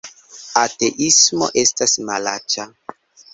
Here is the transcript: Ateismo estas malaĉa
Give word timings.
Ateismo 0.61 1.49
estas 1.65 1.95
malaĉa 2.09 2.67